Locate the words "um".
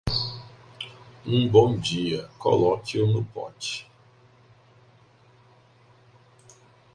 1.27-1.47